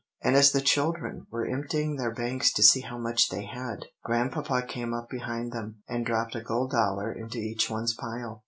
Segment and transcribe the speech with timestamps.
[0.23, 4.63] And as the children were emptying their banks to see how much they had, Grandpapa
[4.63, 8.39] came up behind them, and dropped a gold dollar into each one's pile."